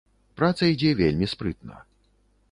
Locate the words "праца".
0.39-0.69